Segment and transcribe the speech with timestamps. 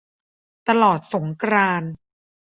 [0.67, 1.91] ตลอดสงกรานต์!